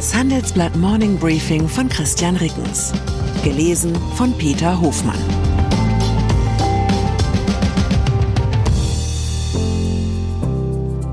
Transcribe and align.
Das 0.00 0.14
Handelsblatt 0.14 0.74
Morning 0.76 1.18
Briefing 1.18 1.68
von 1.68 1.86
Christian 1.90 2.34
Rickens. 2.36 2.90
Gelesen 3.44 3.94
von 4.16 4.32
Peter 4.38 4.80
Hofmann. 4.80 5.20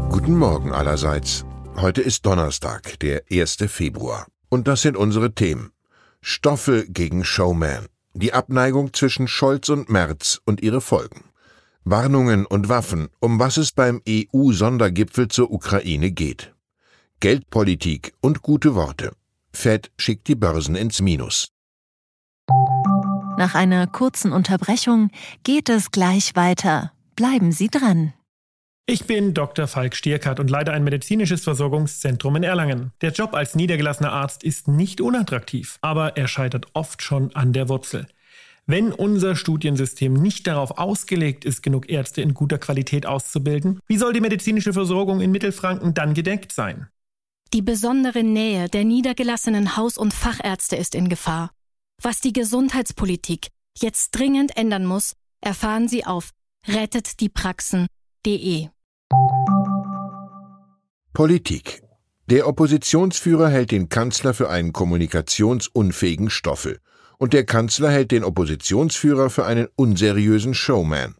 Guten 0.10 0.38
Morgen 0.38 0.72
allerseits. 0.72 1.44
Heute 1.76 2.02
ist 2.02 2.26
Donnerstag, 2.26 2.98
der 3.02 3.24
1. 3.30 3.58
Februar. 3.68 4.26
Und 4.48 4.70
das 4.70 4.84
sind 4.84 4.96
unsere 4.96 5.34
Themen. 5.34 5.74
Stoffe 6.22 6.86
gegen 6.88 7.26
Showman. 7.26 7.88
Die 8.14 8.32
Abneigung 8.32 8.94
zwischen 8.94 9.28
Scholz 9.28 9.68
und 9.68 9.90
Merz 9.90 10.40
und 10.46 10.62
ihre 10.62 10.80
Folgen. 10.80 11.26
Warnungen 11.84 12.46
und 12.46 12.70
Waffen, 12.70 13.10
um 13.20 13.38
was 13.38 13.58
es 13.58 13.74
beim 13.74 14.02
EU-Sondergipfel 14.08 15.28
zur 15.28 15.52
Ukraine 15.52 16.12
geht. 16.12 16.54
Geldpolitik 17.20 18.14
und 18.22 18.44
gute 18.44 18.76
Worte. 18.76 19.12
Fed 19.52 19.90
schickt 19.98 20.28
die 20.28 20.36
Börsen 20.36 20.76
ins 20.76 21.02
Minus. 21.02 21.48
Nach 23.40 23.56
einer 23.56 23.88
kurzen 23.88 24.32
Unterbrechung 24.32 25.10
geht 25.44 25.68
es 25.70 25.90
gleich 25.90 26.36
weiter. 26.36 26.92
Bleiben 27.16 27.52
Sie 27.52 27.70
dran. 27.70 28.14
Ich 28.86 29.06
bin 29.06 29.34
Dr. 29.34 29.66
Falk 29.66 29.96
Stierkart 29.96 30.40
und 30.40 30.52
leite 30.52 30.74
ein 30.74 30.84
medizinisches 30.84 31.44
Versorgungszentrum 31.44 32.36
in 32.36 32.44
Erlangen. 32.44 32.92
Der 33.02 33.12
Job 33.12 33.34
als 33.34 33.56
niedergelassener 33.56 34.14
Arzt 34.14 34.44
ist 34.44 34.68
nicht 34.68 35.02
unattraktiv, 35.02 35.80
aber 35.82 36.18
er 36.18 36.28
scheitert 36.28 36.68
oft 36.74 37.02
schon 37.02 37.36
an 37.36 37.52
der 37.52 37.68
Wurzel. 37.68 38.06
Wenn 38.68 38.92
unser 38.94 39.36
Studiensystem 39.36 40.14
nicht 40.14 40.46
darauf 40.46 40.78
ausgelegt 40.78 41.46
ist, 41.46 41.64
genug 41.64 41.90
Ärzte 41.90 42.22
in 42.22 42.36
guter 42.36 42.60
Qualität 42.60 43.08
auszubilden, 43.08 43.80
wie 43.88 43.98
soll 43.98 44.14
die 44.14 44.22
medizinische 44.22 44.74
Versorgung 44.74 45.20
in 45.20 45.32
Mittelfranken 45.32 45.96
dann 45.96 46.14
gedeckt 46.14 46.52
sein? 46.52 46.90
Die 47.54 47.62
besondere 47.62 48.24
Nähe 48.24 48.68
der 48.68 48.84
niedergelassenen 48.84 49.78
Haus- 49.78 49.98
und 49.98 50.14
Fachärzte 50.14 50.76
ist 50.76 50.96
in 50.96 51.08
Gefahr. 51.08 51.52
Was 52.02 52.20
die 52.20 52.34
Gesundheitspolitik 52.34 53.48
jetzt 53.78 54.12
dringend 54.12 54.58
ändern 54.58 54.86
muss, 54.86 55.14
erfahren 55.40 55.88
Sie 55.88 56.06
auf 56.06 56.32
rettetdiepraxen.de. 56.68 58.68
Politik. 61.14 61.82
Der 62.30 62.48
Oppositionsführer 62.48 63.50
hält 63.50 63.72
den 63.72 63.88
Kanzler 63.88 64.34
für 64.34 64.50
einen 64.50 64.74
kommunikationsunfähigen 64.74 66.30
Stoffel 66.30 66.82
und 67.18 67.32
der 67.32 67.46
Kanzler 67.46 67.90
hält 67.90 68.12
den 68.12 68.26
Oppositionsführer 68.26 69.30
für 69.30 69.46
einen 69.46 69.70
unseriösen 69.76 70.54
Showman. 70.54 71.16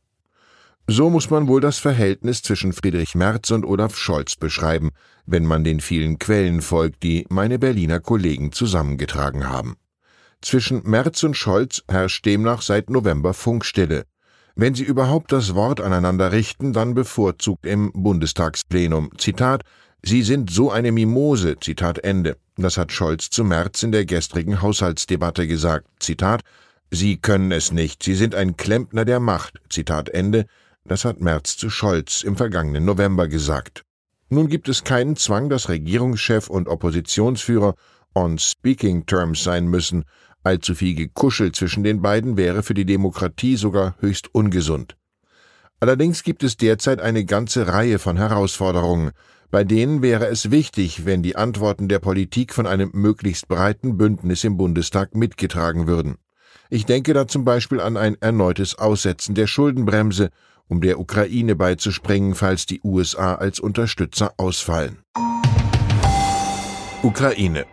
So 0.90 1.10
muss 1.10 1.30
man 1.30 1.50
wohl 1.50 1.60
das 1.60 1.80
Verhältnis 1.80 2.42
zwischen 2.42 2.72
Friedrich 2.72 3.14
Merz 3.14 3.52
und 3.52 3.66
Olaf 3.66 3.98
Scholz 3.98 4.38
beschreiben, 4.38 4.92
wenn 5.26 5.46
man 5.46 5.66
den 5.66 5.82
vielen 5.82 6.18
Quellen 6.18 6.62
folgt, 6.62 7.04
die 7.04 7.26
meine 7.30 7.60
Berliner 7.60 8.00
Kollegen 8.00 8.54
zusammengetragen 8.54 9.50
haben. 9.50 9.76
Zwischen 10.42 10.84
Merz 10.86 11.24
und 11.24 11.36
Scholz 11.36 11.84
herrscht 11.90 12.26
demnach 12.26 12.62
seit 12.62 12.90
November 12.90 13.34
Funkstille. 13.34 14.06
Wenn 14.56 14.76
sie 14.76 14.86
überhaupt 14.86 15.34
das 15.34 15.56
Wort 15.56 15.82
aneinander 15.82 16.32
richten, 16.32 16.72
dann 16.72 16.94
bevorzugt 16.94 17.66
im 17.66 17.92
Bundestagsplenum. 17.92 19.10
Zitat 19.18 19.64
Sie 20.02 20.22
sind 20.22 20.50
so 20.50 20.72
eine 20.72 20.94
Mimose, 20.94 21.58
Zitat 21.60 22.00
Ende. 22.00 22.38
Das 22.56 22.78
hat 22.78 22.94
Scholz 22.94 23.30
zu 23.30 23.44
Merz 23.44 23.84
in 23.84 23.92
der 23.92 24.06
gestrigen 24.06 24.62
Haushaltsdebatte 24.62 25.48
gesagt. 25.48 25.88
Zitat 26.00 26.44
Sie 26.92 27.18
können 27.18 27.52
es 27.52 27.74
nicht, 27.74 28.04
Sie 28.04 28.16
sind 28.16 28.36
ein 28.36 28.56
Klempner 28.56 29.04
der 29.04 29.20
Macht. 29.20 29.60
Zitat 29.70 30.08
Ende. 30.08 30.46
Das 30.88 31.04
hat 31.04 31.20
Merz 31.20 31.58
zu 31.58 31.70
Scholz 31.70 32.24
im 32.24 32.38
vergangenen 32.38 32.86
November 32.86 33.28
gesagt. 33.28 33.84
Nun 34.30 34.48
gibt 34.48 34.70
es 34.70 34.86
keinen 34.86 35.18
Zwang, 35.18 35.50
dass 35.50 35.68
Regierungschef 35.68 36.50
und 36.50 36.70
Oppositionsführer 36.70 37.76
on 38.16 38.38
speaking 38.38 39.06
terms 39.06 39.44
sein 39.44 39.68
müssen. 39.68 40.06
Allzu 40.44 40.76
viel 40.76 40.96
Gekuschel 40.96 41.52
zwischen 41.52 41.84
den 41.84 42.02
beiden 42.02 42.38
wäre 42.38 42.64
für 42.64 42.74
die 42.74 42.86
Demokratie 42.86 43.58
sogar 43.58 43.96
höchst 44.00 44.34
ungesund. 44.34 44.96
Allerdings 45.82 46.24
gibt 46.24 46.42
es 46.44 46.56
derzeit 46.56 47.02
eine 47.02 47.26
ganze 47.26 47.68
Reihe 47.68 48.00
von 48.00 48.16
Herausforderungen, 48.16 49.12
bei 49.52 49.66
denen 49.66 50.02
wäre 50.02 50.28
es 50.28 50.52
wichtig, 50.52 51.06
wenn 51.06 51.22
die 51.22 51.36
Antworten 51.36 51.90
der 51.90 52.00
Politik 52.00 52.54
von 52.54 52.66
einem 52.66 52.92
möglichst 52.94 53.48
breiten 53.50 53.98
Bündnis 53.98 54.44
im 54.46 54.58
Bundestag 54.58 55.16
mitgetragen 55.16 55.86
würden. 55.86 56.16
Ich 56.70 56.86
denke 56.86 57.14
da 57.14 57.28
zum 57.28 57.46
Beispiel 57.46 57.80
an 57.80 57.96
ein 57.96 58.18
erneutes 58.20 58.76
Aussetzen 58.78 59.36
der 59.36 59.48
Schuldenbremse 59.48 60.30
um 60.68 60.82
der 60.82 61.00
Ukraine 61.00 61.56
beizuspringen, 61.56 62.36
falls 62.36 62.66
die 62.66 62.82
USA 62.84 63.36
als 63.36 63.60
Unterstützer 63.60 64.34
ausfallen. 64.38 65.00
Ukraine. 67.04 67.66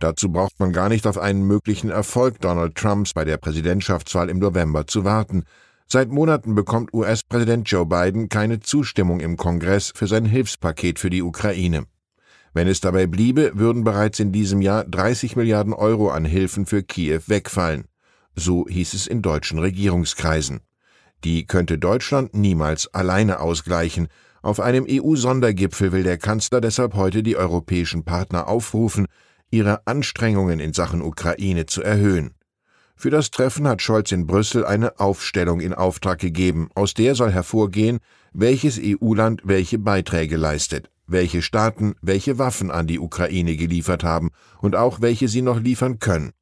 Dazu 0.00 0.30
braucht 0.30 0.58
man 0.58 0.72
gar 0.72 0.88
nicht 0.88 1.06
auf 1.06 1.18
einen 1.18 1.46
möglichen 1.46 1.90
Erfolg 1.90 2.40
Donald 2.40 2.74
Trumps 2.74 3.14
bei 3.14 3.24
der 3.24 3.36
Präsidentschaftswahl 3.36 4.28
im 4.28 4.38
November 4.38 4.86
zu 4.86 5.04
warten. 5.04 5.44
Seit 5.86 6.10
Monaten 6.10 6.54
bekommt 6.54 6.92
US-Präsident 6.92 7.70
Joe 7.70 7.86
Biden 7.86 8.28
keine 8.28 8.60
Zustimmung 8.60 9.20
im 9.20 9.36
Kongress 9.36 9.92
für 9.94 10.06
sein 10.06 10.24
Hilfspaket 10.24 10.98
für 10.98 11.10
die 11.10 11.22
Ukraine. 11.22 11.86
Wenn 12.52 12.68
es 12.68 12.80
dabei 12.80 13.06
bliebe, 13.06 13.52
würden 13.54 13.84
bereits 13.84 14.20
in 14.20 14.32
diesem 14.32 14.62
Jahr 14.62 14.84
30 14.84 15.36
Milliarden 15.36 15.72
Euro 15.72 16.10
an 16.10 16.24
Hilfen 16.24 16.66
für 16.66 16.82
Kiew 16.82 17.20
wegfallen. 17.26 17.84
So 18.36 18.66
hieß 18.68 18.94
es 18.94 19.06
in 19.06 19.22
deutschen 19.22 19.58
Regierungskreisen. 19.58 20.60
Die 21.24 21.46
könnte 21.46 21.78
Deutschland 21.78 22.34
niemals 22.34 22.92
alleine 22.92 23.40
ausgleichen. 23.40 24.08
Auf 24.42 24.60
einem 24.60 24.86
EU-Sondergipfel 24.88 25.90
will 25.90 26.02
der 26.02 26.18
Kanzler 26.18 26.60
deshalb 26.60 26.94
heute 26.94 27.22
die 27.22 27.36
europäischen 27.36 28.04
Partner 28.04 28.46
aufrufen, 28.46 29.06
ihre 29.50 29.86
Anstrengungen 29.86 30.60
in 30.60 30.74
Sachen 30.74 31.00
Ukraine 31.00 31.64
zu 31.64 31.82
erhöhen. 31.82 32.34
Für 32.94 33.08
das 33.10 33.30
Treffen 33.30 33.66
hat 33.66 33.80
Scholz 33.80 34.12
in 34.12 34.26
Brüssel 34.26 34.66
eine 34.66 35.00
Aufstellung 35.00 35.60
in 35.60 35.72
Auftrag 35.72 36.18
gegeben, 36.18 36.68
aus 36.74 36.92
der 36.92 37.14
soll 37.14 37.32
hervorgehen, 37.32 38.00
welches 38.32 38.78
EU-Land 38.80 39.42
welche 39.44 39.78
Beiträge 39.78 40.36
leistet, 40.36 40.90
welche 41.06 41.40
Staaten 41.40 41.94
welche 42.02 42.38
Waffen 42.38 42.70
an 42.70 42.86
die 42.86 43.00
Ukraine 43.00 43.56
geliefert 43.56 44.04
haben 44.04 44.30
und 44.60 44.76
auch 44.76 45.00
welche 45.00 45.28
sie 45.28 45.42
noch 45.42 45.58
liefern 45.58 45.98
können. 45.98 46.32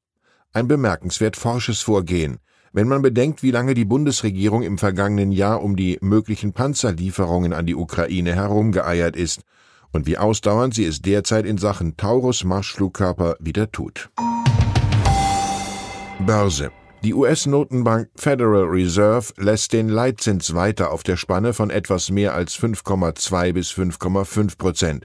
Ein 0.53 0.69
bemerkenswert 0.69 1.37
forsches 1.37 1.81
Vorgehen, 1.81 2.38
wenn 2.72 2.88
man 2.88 3.03
bedenkt, 3.03 3.43
wie 3.43 3.50
lange 3.50 3.75
die 3.75 3.84
Bundesregierung 3.84 4.62
im 4.62 4.78
vergangenen 4.78 5.33
Jahr 5.33 5.62
um 5.62 5.77
die 5.77 5.99
möglichen 6.00 6.53
Panzerlieferungen 6.53 7.53
an 7.53 7.66
die 7.66 7.75
Ukraine 7.75 8.34
herumgeeiert 8.34 9.16
ist 9.16 9.43
und 9.93 10.06
wie 10.06 10.19
ausdauernd 10.19 10.75
sie 10.75 10.84
es 10.84 11.03
derzeit 11.03 11.44
in 11.44 11.59
Sachen 11.59 11.97
Taurus-Marschflugkörper 11.97 13.37
wieder 13.41 13.71
tut. 13.71 14.10
Börse. 16.21 16.71
Die 17.05 17.15
US-Notenbank 17.15 18.10
Federal 18.15 18.65
Reserve 18.65 19.33
lässt 19.37 19.72
den 19.72 19.89
Leitzins 19.89 20.54
weiter 20.54 20.93
auf 20.93 21.03
der 21.03 21.16
Spanne 21.16 21.53
von 21.53 21.69
etwas 21.69 22.10
mehr 22.10 22.33
als 22.33 22.56
5,2 22.56 23.53
bis 23.53 23.72
5,5 23.72 24.56
Prozent. 24.56 25.04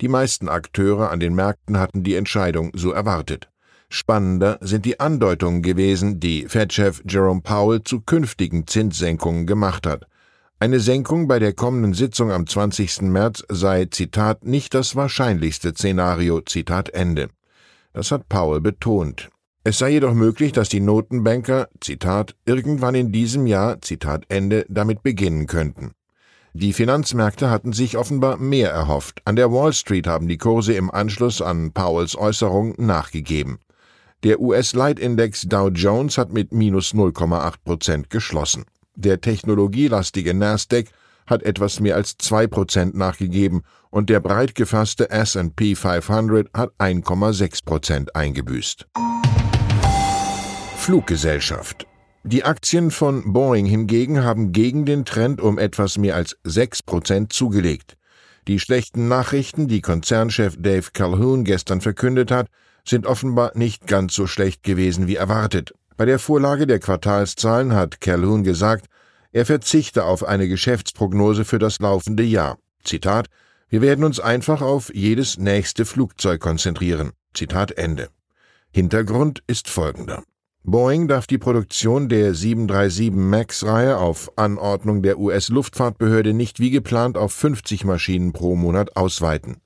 Die 0.00 0.08
meisten 0.08 0.48
Akteure 0.48 1.10
an 1.10 1.20
den 1.20 1.34
Märkten 1.34 1.78
hatten 1.78 2.02
die 2.02 2.16
Entscheidung 2.16 2.72
so 2.74 2.90
erwartet. 2.90 3.48
Spannender 3.88 4.58
sind 4.60 4.84
die 4.84 4.98
Andeutungen 4.98 5.62
gewesen, 5.62 6.18
die 6.18 6.46
Fed-Chef 6.48 7.02
Jerome 7.08 7.40
Powell 7.42 7.82
zu 7.82 8.00
künftigen 8.00 8.66
Zinssenkungen 8.66 9.46
gemacht 9.46 9.86
hat. 9.86 10.06
Eine 10.58 10.80
Senkung 10.80 11.28
bei 11.28 11.38
der 11.38 11.52
kommenden 11.52 11.94
Sitzung 11.94 12.32
am 12.32 12.46
20. 12.46 13.02
März 13.02 13.44
sei, 13.48 13.86
Zitat, 13.86 14.44
nicht 14.44 14.74
das 14.74 14.96
wahrscheinlichste 14.96 15.72
Szenario, 15.72 16.40
Zitat 16.40 16.88
Ende. 16.90 17.28
Das 17.92 18.10
hat 18.10 18.28
Powell 18.28 18.60
betont. 18.60 19.28
Es 19.64 19.78
sei 19.78 19.90
jedoch 19.90 20.14
möglich, 20.14 20.52
dass 20.52 20.68
die 20.68 20.80
Notenbanker, 20.80 21.68
Zitat, 21.80 22.36
irgendwann 22.44 22.94
in 22.94 23.12
diesem 23.12 23.46
Jahr, 23.46 23.80
Zitat 23.82 24.24
Ende, 24.28 24.64
damit 24.68 25.02
beginnen 25.02 25.46
könnten. 25.46 25.92
Die 26.54 26.72
Finanzmärkte 26.72 27.50
hatten 27.50 27.74
sich 27.74 27.98
offenbar 27.98 28.38
mehr 28.38 28.70
erhofft. 28.70 29.20
An 29.26 29.36
der 29.36 29.52
Wall 29.52 29.74
Street 29.74 30.06
haben 30.06 30.26
die 30.26 30.38
Kurse 30.38 30.72
im 30.72 30.90
Anschluss 30.90 31.42
an 31.42 31.72
Powells 31.72 32.16
Äußerung 32.16 32.74
nachgegeben. 32.78 33.58
Der 34.24 34.40
US-Leitindex 34.40 35.42
Dow 35.42 35.68
Jones 35.68 36.18
hat 36.18 36.32
mit 36.32 36.52
minus 36.52 36.94
0,8 36.94 37.54
Prozent 37.64 38.10
geschlossen. 38.10 38.64
Der 38.94 39.20
technologielastige 39.20 40.34
Nasdaq 40.34 40.86
hat 41.26 41.42
etwas 41.42 41.80
mehr 41.80 41.96
als 41.96 42.16
2 42.18 42.46
Prozent 42.46 42.94
nachgegeben 42.94 43.62
und 43.90 44.08
der 44.10 44.20
breit 44.20 44.54
gefasste 44.54 45.10
S&P 45.10 45.74
500 45.74 46.48
hat 46.54 46.70
1,6 46.78 47.64
Prozent 47.64 48.16
eingebüßt. 48.16 48.86
Fluggesellschaft 50.76 51.86
die 52.28 52.42
Aktien 52.42 52.90
von 52.90 53.32
Boeing 53.32 53.66
hingegen 53.66 54.24
haben 54.24 54.50
gegen 54.50 54.84
den 54.84 55.04
Trend 55.04 55.40
um 55.40 55.60
etwas 55.60 55.96
mehr 55.96 56.16
als 56.16 56.36
6 56.42 56.82
Prozent 56.82 57.32
zugelegt. 57.32 57.96
Die 58.48 58.58
schlechten 58.58 59.06
Nachrichten, 59.06 59.68
die 59.68 59.80
Konzernchef 59.80 60.56
Dave 60.58 60.90
Calhoun 60.92 61.44
gestern 61.44 61.80
verkündet 61.80 62.32
hat, 62.32 62.48
sind 62.88 63.06
offenbar 63.06 63.52
nicht 63.54 63.86
ganz 63.86 64.14
so 64.14 64.26
schlecht 64.26 64.62
gewesen 64.62 65.06
wie 65.06 65.16
erwartet. 65.16 65.74
Bei 65.96 66.04
der 66.04 66.18
Vorlage 66.18 66.66
der 66.66 66.78
Quartalszahlen 66.78 67.74
hat 67.74 68.00
Calhoun 68.00 68.44
gesagt, 68.44 68.86
er 69.32 69.46
verzichte 69.46 70.04
auf 70.04 70.24
eine 70.24 70.48
Geschäftsprognose 70.48 71.44
für 71.44 71.58
das 71.58 71.78
laufende 71.78 72.22
Jahr. 72.22 72.58
Zitat 72.84 73.28
Wir 73.68 73.82
werden 73.82 74.04
uns 74.04 74.20
einfach 74.20 74.62
auf 74.62 74.94
jedes 74.94 75.38
nächste 75.38 75.84
Flugzeug 75.84 76.40
konzentrieren. 76.40 77.12
Zitat 77.34 77.72
Ende. 77.72 78.08
Hintergrund 78.72 79.42
ist 79.46 79.68
folgender. 79.68 80.22
Boeing 80.62 81.06
darf 81.06 81.26
die 81.26 81.38
Produktion 81.38 82.08
der 82.08 82.34
737 82.34 83.12
MAX-Reihe 83.12 83.98
auf 83.98 84.32
Anordnung 84.36 85.00
der 85.00 85.18
US-Luftfahrtbehörde 85.18 86.34
nicht 86.34 86.58
wie 86.58 86.70
geplant 86.70 87.16
auf 87.16 87.32
50 87.32 87.84
Maschinen 87.84 88.32
pro 88.32 88.56
Monat 88.56 88.96
ausweiten. 88.96 89.58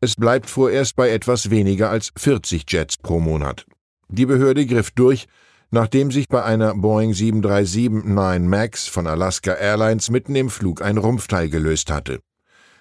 Es 0.00 0.14
bleibt 0.14 0.48
vorerst 0.48 0.94
bei 0.94 1.10
etwas 1.10 1.50
weniger 1.50 1.90
als 1.90 2.12
40 2.16 2.70
Jets 2.70 2.98
pro 2.98 3.18
Monat. 3.18 3.66
Die 4.08 4.26
Behörde 4.26 4.64
griff 4.64 4.92
durch, 4.92 5.26
nachdem 5.72 6.12
sich 6.12 6.28
bei 6.28 6.44
einer 6.44 6.72
Boeing 6.74 7.10
737-9 7.10 8.38
MAX 8.38 8.86
von 8.86 9.08
Alaska 9.08 9.54
Airlines 9.54 10.08
mitten 10.08 10.36
im 10.36 10.50
Flug 10.50 10.82
ein 10.82 10.98
Rumpfteil 10.98 11.50
gelöst 11.50 11.90
hatte. 11.90 12.20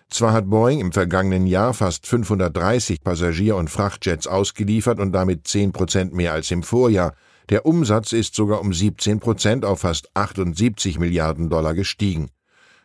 Zwar 0.09 0.31
hat 0.31 0.47
Boeing 0.47 0.79
im 0.79 0.91
vergangenen 0.91 1.47
Jahr 1.47 1.73
fast 1.73 2.05
530 2.05 3.01
Passagier- 3.01 3.55
und 3.55 3.71
Frachtjets 3.71 4.27
ausgeliefert 4.27 4.99
und 4.99 5.11
damit 5.11 5.47
10 5.47 5.71
Prozent 5.71 6.13
mehr 6.13 6.33
als 6.33 6.51
im 6.51 6.61
Vorjahr, 6.61 7.15
der 7.49 7.65
Umsatz 7.65 8.11
ist 8.11 8.35
sogar 8.35 8.61
um 8.61 8.73
17 8.73 9.19
Prozent 9.19 9.65
auf 9.65 9.79
fast 9.79 10.09
78 10.13 10.99
Milliarden 10.99 11.49
Dollar 11.49 11.73
gestiegen. 11.73 12.29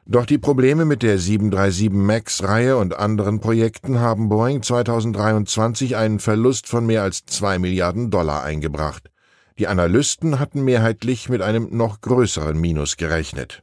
Doch 0.05 0.27
die 0.27 0.39
Probleme 0.39 0.85
mit 0.85 1.03
der 1.03 1.19
737 1.19 1.91
MAX-Reihe 1.91 2.77
und 2.77 2.97
anderen 2.97 3.39
Projekten 3.39 4.01
haben 4.01 4.29
Boeing 4.29 4.63
2023 4.63 5.97
einen 5.97 6.19
Verlust 6.19 6.67
von 6.67 6.85
mehr 6.85 7.03
als 7.03 7.25
2 7.27 7.61
Milliarden 7.61 8.11
Dollar 8.11 8.43
eingebracht. 8.43 9.11
Die 9.59 9.69
Analysten 9.69 10.41
hatten 10.41 10.65
mehrheitlich 10.65 11.29
mit 11.29 11.41
einem 11.41 11.69
noch 11.71 12.01
größeren 12.01 12.61
Minus 12.61 12.97
gerechnet. 12.97 13.63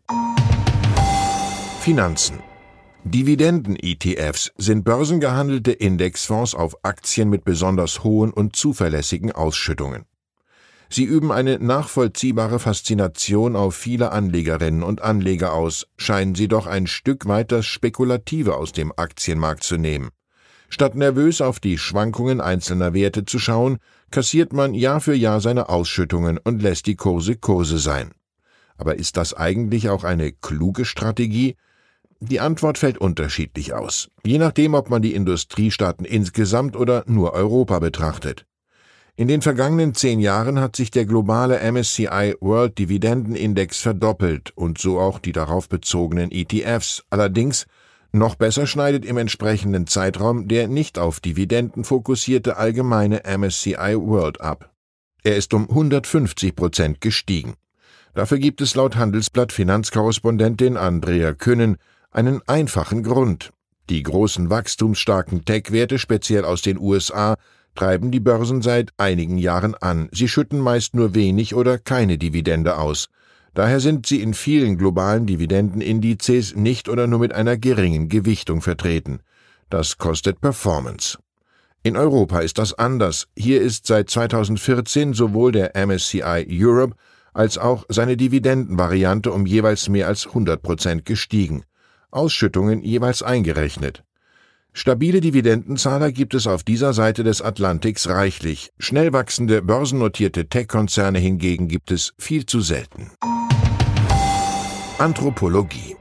Finanzen 1.81 2.39
Dividenden-ETFs 3.03 4.51
sind 4.57 4.83
börsengehandelte 4.83 5.71
Indexfonds 5.71 6.53
auf 6.53 6.83
Aktien 6.83 7.29
mit 7.29 7.43
besonders 7.43 8.03
hohen 8.03 8.31
und 8.31 8.55
zuverlässigen 8.55 9.31
Ausschüttungen. 9.31 10.05
Sie 10.91 11.03
üben 11.03 11.31
eine 11.31 11.59
nachvollziehbare 11.59 12.57
Faszination 12.57 13.55
auf 13.55 13.75
viele 13.75 14.11
Anlegerinnen 14.11 14.81
und 14.81 15.01
Anleger 15.01 15.53
aus, 15.53 15.87
scheinen 15.97 16.33
sie 16.33 16.47
doch 16.47 16.65
ein 16.65 16.87
Stück 16.87 17.27
weit 17.27 17.51
das 17.51 17.67
Spekulative 17.67 18.55
aus 18.55 18.71
dem 18.71 18.91
Aktienmarkt 18.95 19.63
zu 19.63 19.77
nehmen. 19.77 20.09
Statt 20.67 20.95
nervös 20.95 21.41
auf 21.41 21.59
die 21.59 21.77
Schwankungen 21.77 22.41
einzelner 22.41 22.93
Werte 22.93 23.25
zu 23.25 23.37
schauen, 23.37 23.77
kassiert 24.11 24.51
man 24.51 24.73
Jahr 24.73 24.99
für 24.99 25.15
Jahr 25.15 25.41
seine 25.41 25.69
Ausschüttungen 25.69 26.39
und 26.39 26.61
lässt 26.61 26.87
die 26.87 26.95
Kurse 26.95 27.35
Kurse 27.35 27.77
sein. 27.77 28.11
Aber 28.77 28.95
ist 28.95 29.17
das 29.17 29.33
eigentlich 29.33 29.89
auch 29.89 30.03
eine 30.03 30.31
kluge 30.31 30.85
Strategie? 30.85 31.55
Die 32.19 32.39
Antwort 32.39 32.77
fällt 32.77 32.97
unterschiedlich 32.97 33.73
aus, 33.73 34.09
je 34.25 34.39
nachdem, 34.39 34.73
ob 34.73 34.89
man 34.89 35.01
die 35.01 35.13
Industriestaaten 35.13 36.05
insgesamt 36.05 36.75
oder 36.75 37.03
nur 37.07 37.33
Europa 37.33 37.79
betrachtet. 37.79 38.45
In 39.19 39.27
den 39.27 39.41
vergangenen 39.41 39.93
zehn 39.95 40.21
Jahren 40.21 40.61
hat 40.61 40.77
sich 40.77 40.91
der 40.91 41.05
globale 41.05 41.59
MSCI 41.73 42.35
World 42.39 42.77
Dividendenindex 42.77 43.81
verdoppelt 43.81 44.53
und 44.55 44.77
so 44.77 44.97
auch 44.97 45.19
die 45.19 45.33
darauf 45.33 45.67
bezogenen 45.67 46.31
ETFs. 46.31 47.03
Allerdings 47.09 47.65
noch 48.13 48.35
besser 48.35 48.65
schneidet 48.65 49.03
im 49.03 49.17
entsprechenden 49.17 49.87
Zeitraum 49.87 50.47
der 50.47 50.69
nicht 50.69 50.97
auf 50.97 51.19
Dividenden 51.19 51.83
fokussierte 51.83 52.55
allgemeine 52.55 53.23
MSCI 53.25 53.97
World 53.97 54.39
ab. 54.39 54.71
Er 55.23 55.35
ist 55.35 55.53
um 55.53 55.67
150 55.67 56.55
Prozent 56.55 57.01
gestiegen. 57.01 57.55
Dafür 58.13 58.37
gibt 58.37 58.61
es 58.61 58.73
laut 58.75 58.95
Handelsblatt 58.95 59.51
Finanzkorrespondentin 59.51 60.77
Andrea 60.77 61.33
Künnen 61.33 61.75
einen 62.09 62.41
einfachen 62.47 63.03
Grund. 63.03 63.51
Die 63.89 64.01
großen 64.01 64.49
wachstumsstarken 64.49 65.43
Tech-Werte, 65.43 65.99
speziell 65.99 66.45
aus 66.45 66.61
den 66.61 66.79
USA, 66.79 67.35
treiben 67.75 68.11
die 68.11 68.19
Börsen 68.19 68.61
seit 68.61 68.91
einigen 68.97 69.37
Jahren 69.37 69.75
an. 69.75 70.09
Sie 70.11 70.27
schütten 70.27 70.59
meist 70.59 70.95
nur 70.95 71.15
wenig 71.15 71.55
oder 71.55 71.77
keine 71.77 72.17
Dividende 72.17 72.77
aus. 72.77 73.09
Daher 73.53 73.79
sind 73.79 74.05
sie 74.05 74.21
in 74.21 74.33
vielen 74.33 74.77
globalen 74.77 75.25
Dividendenindizes 75.25 76.55
nicht 76.55 76.89
oder 76.89 77.07
nur 77.07 77.19
mit 77.19 77.33
einer 77.33 77.57
geringen 77.57 78.09
Gewichtung 78.09 78.61
vertreten. 78.61 79.21
Das 79.69 79.97
kostet 79.97 80.41
Performance. 80.41 81.17
In 81.81 81.95
Europa 81.95 82.39
ist 82.39 82.57
das 82.57 82.73
anders. 82.73 83.27
Hier 83.37 83.61
ist 83.61 83.87
seit 83.87 84.09
2014 84.09 85.13
sowohl 85.13 85.51
der 85.51 85.75
MSCI 85.75 86.47
Europe 86.49 86.95
als 87.33 87.57
auch 87.57 87.85
seine 87.89 88.17
Dividendenvariante 88.17 89.31
um 89.31 89.45
jeweils 89.45 89.87
mehr 89.87 90.07
als 90.07 90.27
100 90.27 90.61
Prozent 90.61 91.05
gestiegen. 91.05 91.63
Ausschüttungen 92.11 92.81
jeweils 92.81 93.23
eingerechnet. 93.23 94.03
Stabile 94.73 95.19
Dividendenzahler 95.19 96.11
gibt 96.11 96.33
es 96.33 96.47
auf 96.47 96.63
dieser 96.63 96.93
Seite 96.93 97.23
des 97.23 97.41
Atlantiks 97.41 98.07
reichlich, 98.07 98.69
schnell 98.79 99.13
wachsende 99.13 99.61
börsennotierte 99.61 100.47
Tech-Konzerne 100.47 101.19
hingegen 101.19 101.67
gibt 101.67 101.91
es 101.91 102.13
viel 102.17 102.45
zu 102.45 102.61
selten. 102.61 103.11
Anthropologie 104.97 105.95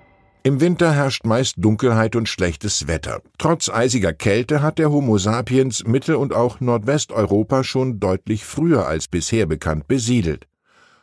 im 0.45 0.61
Winter 0.61 0.95
herrscht 0.95 1.27
meist 1.27 1.57
Dunkelheit 1.59 2.17
und 2.17 2.27
schlechtes 2.27 2.87
Wetter. 2.87 3.21
Trotz 3.37 3.69
eisiger 3.69 4.15
Kälte 4.15 4.63
hat 4.63 4.79
der 4.79 4.91
Homo 4.91 5.19
sapiens 5.19 5.85
Mittel- 5.85 6.15
und 6.15 6.33
auch 6.33 6.61
Nordwesteuropa 6.61 7.65
schon 7.65 8.01
deutlich 8.01 8.47
früher 8.47 8.87
als 8.87 9.09
bisher 9.09 9.45
bekannt 9.45 9.89
besiedelt. 9.89 10.47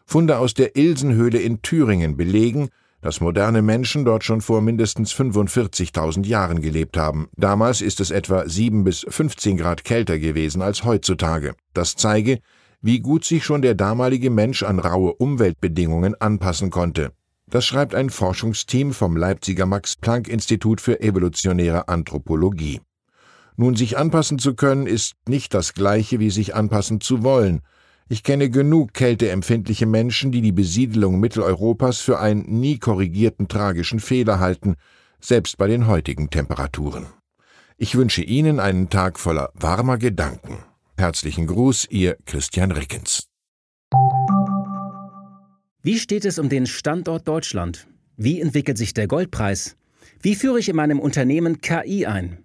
Funde 0.05 0.39
aus 0.39 0.55
der 0.55 0.75
Ilsenhöhle 0.75 1.39
in 1.39 1.61
Thüringen 1.61 2.17
belegen, 2.17 2.69
dass 3.05 3.21
moderne 3.21 3.61
Menschen 3.61 4.03
dort 4.03 4.23
schon 4.23 4.41
vor 4.41 4.61
mindestens 4.61 5.13
45.000 5.13 6.25
Jahren 6.25 6.59
gelebt 6.59 6.97
haben. 6.97 7.27
Damals 7.37 7.81
ist 7.81 7.99
es 7.99 8.09
etwa 8.09 8.49
7 8.49 8.83
bis 8.83 9.05
15 9.07 9.57
Grad 9.57 9.83
kälter 9.83 10.17
gewesen 10.17 10.63
als 10.63 10.83
heutzutage. 10.83 11.53
Das 11.75 11.95
zeige, 11.95 12.39
wie 12.81 13.01
gut 13.01 13.23
sich 13.23 13.45
schon 13.45 13.61
der 13.61 13.75
damalige 13.75 14.31
Mensch 14.31 14.63
an 14.63 14.79
raue 14.79 15.13
Umweltbedingungen 15.13 16.19
anpassen 16.19 16.71
konnte. 16.71 17.11
Das 17.47 17.63
schreibt 17.63 17.93
ein 17.93 18.09
Forschungsteam 18.09 18.91
vom 18.91 19.15
Leipziger 19.15 19.67
Max-Planck-Institut 19.67 20.81
für 20.81 20.99
evolutionäre 20.99 21.87
Anthropologie. 21.87 22.81
Nun 23.55 23.75
sich 23.75 23.99
anpassen 23.99 24.39
zu 24.39 24.55
können, 24.55 24.87
ist 24.87 25.13
nicht 25.29 25.53
das 25.53 25.75
gleiche 25.75 26.19
wie 26.19 26.31
sich 26.31 26.55
anpassen 26.55 27.01
zu 27.01 27.21
wollen. 27.21 27.61
Ich 28.07 28.21
kenne 28.21 28.51
genug 28.51 28.93
kälteempfindliche 28.93 29.87
Menschen, 29.87 30.31
die 30.31 30.41
die 30.41 30.51
Besiedelung 30.51 31.19
Mitteleuropas 31.19 32.01
für 32.01 32.19
einen 32.19 32.59
nie 32.59 32.77
korrigierten 32.77 33.47
tragischen 33.47 33.99
Fehler 33.99 34.39
halten, 34.39 34.75
selbst 35.19 35.57
bei 35.57 35.65
den 35.67 35.87
heutigen 35.87 36.29
Temperaturen. 36.29 37.07
Ich 37.77 37.95
wünsche 37.95 38.21
Ihnen 38.21 38.59
einen 38.59 38.91
Tag 38.91 39.19
voller 39.19 39.49
warmer 39.55 39.97
Gedanken. 39.97 40.59
Herzlichen 40.97 41.47
Gruß, 41.47 41.87
Ihr 41.89 42.15
Christian 42.25 42.71
Rickens. 42.71 43.27
Wie 45.81 45.97
steht 45.97 46.25
es 46.25 46.37
um 46.37 46.47
den 46.47 46.67
Standort 46.67 47.27
Deutschland? 47.27 47.87
Wie 48.17 48.39
entwickelt 48.39 48.77
sich 48.77 48.93
der 48.93 49.07
Goldpreis? 49.07 49.77
Wie 50.21 50.35
führe 50.35 50.59
ich 50.59 50.69
in 50.69 50.75
meinem 50.75 50.99
Unternehmen 50.99 51.59
KI 51.59 52.05
ein? 52.05 52.44